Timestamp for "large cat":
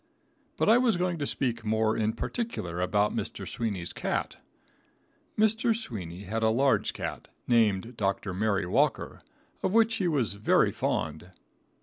6.49-7.27